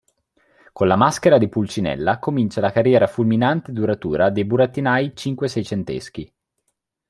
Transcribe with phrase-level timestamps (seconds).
[0.73, 6.33] Con la maschera di Pulcinella comincia la carriera fulminante e duratura dei burattinai cinque-seicenteschi.